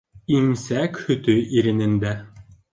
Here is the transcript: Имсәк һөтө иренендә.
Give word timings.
Имсәк 0.37 0.97
һөтө 1.09 1.37
иренендә. 1.61 2.19